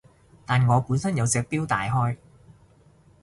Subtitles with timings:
[0.47, 2.17] 但我本身有隻錶戴開